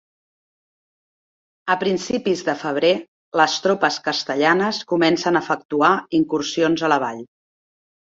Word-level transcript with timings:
A 1.73 1.75
principis 1.83 2.41
de 2.49 2.55
febrer, 2.63 2.91
les 3.43 3.59
tropes 3.67 4.01
castellanes 4.11 4.83
comencen 4.95 5.41
a 5.43 5.47
efectuar 5.49 5.95
incursions 6.25 6.87
a 6.91 6.95
la 6.97 7.03
vall. 7.09 7.27